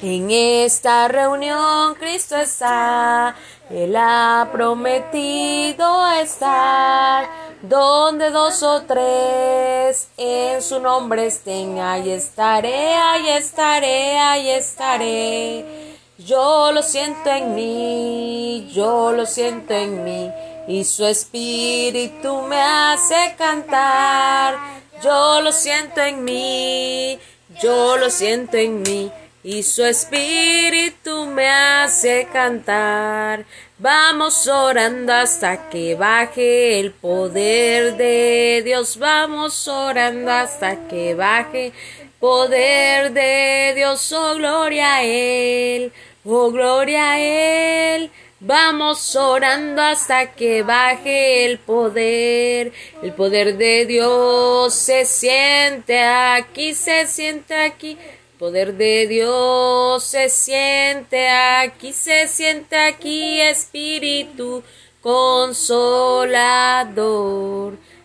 [0.00, 3.36] En esta reunión Cristo está,
[3.70, 7.28] Él ha prometido estar,
[7.62, 15.94] donde dos o tres en su nombre estén, ahí estaré, ahí estaré, ahí estaré.
[16.18, 20.30] Yo lo siento en mí, yo lo siento en mí,
[20.66, 24.56] y su espíritu me hace cantar.
[25.02, 27.18] Yo lo siento en mí,
[27.62, 29.12] yo lo siento en mí
[29.44, 33.44] y su espíritu me hace cantar.
[33.78, 38.96] Vamos orando hasta que baje el poder de Dios.
[38.96, 41.72] Vamos orando hasta que baje
[42.18, 44.10] poder de Dios.
[44.12, 45.92] Oh, gloria a Él.
[46.24, 48.10] Oh, gloria a Él.
[48.40, 52.72] Vamos orando hasta que baje el poder.
[53.02, 57.98] El poder de Dios se siente aquí, se siente aquí
[58.38, 64.62] poder de Dios se siente aquí, se siente aquí, Espíritu
[65.04, 66.34] consolador.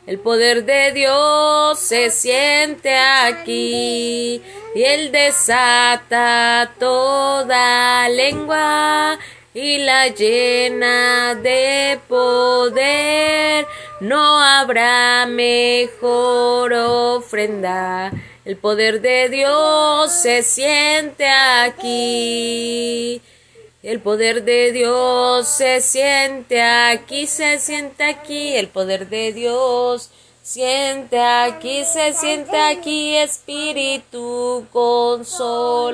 [0.06, 4.42] El poder de Dios se siente aquí
[4.76, 9.18] y él desata toda lengua
[9.54, 13.66] y la llena de poder.
[14.02, 18.12] No habrá mejor ofrenda
[18.50, 23.22] el poder de Dios se siente aquí.
[23.84, 28.56] El poder de Dios se siente aquí, se siente aquí.
[28.56, 30.10] El poder de Dios
[30.42, 33.18] siente aquí, se siente aquí.
[33.18, 35.86] Espíritu consolador.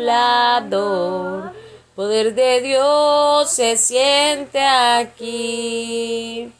[1.94, 6.54] Poder de Dios se siente aquí.